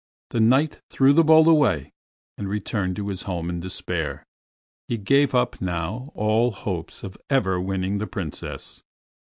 [0.31, 1.93] The Knight threw the bowl away
[2.35, 4.25] and returned to his home in despair.
[4.87, 8.81] He gave up now all hopes of ever winning the Princess.